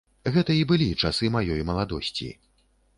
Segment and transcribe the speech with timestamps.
[0.37, 2.35] Гэта і былі часы маёй маладосці.